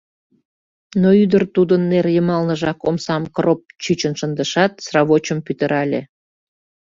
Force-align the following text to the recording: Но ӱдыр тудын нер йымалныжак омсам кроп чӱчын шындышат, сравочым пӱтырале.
Но 1.01 1.09
ӱдыр 1.23 1.43
тудын 1.55 1.81
нер 1.91 2.05
йымалныжак 2.15 2.79
омсам 2.87 3.23
кроп 3.35 3.61
чӱчын 3.83 4.13
шындышат, 4.19 4.73
сравочым 4.85 5.39
пӱтырале. 5.45 6.01